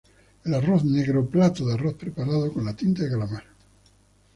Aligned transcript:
El 0.45 0.55
arroz 0.55 0.83
negro 0.83 1.23
plato 1.29 1.63
de 1.63 1.75
arroz 1.75 1.93
preparado 1.93 2.51
con 2.51 2.65
la 2.65 2.75
tinta 2.75 3.03
de 3.03 3.11
calamar. 3.11 3.43